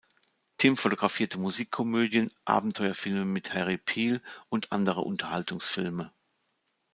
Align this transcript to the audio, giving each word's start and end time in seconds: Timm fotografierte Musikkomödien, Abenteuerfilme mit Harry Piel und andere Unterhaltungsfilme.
Timm 0.57 0.77
fotografierte 0.77 1.37
Musikkomödien, 1.37 2.31
Abenteuerfilme 2.43 3.23
mit 3.23 3.53
Harry 3.53 3.77
Piel 3.77 4.19
und 4.49 4.71
andere 4.71 5.01
Unterhaltungsfilme. 5.01 6.11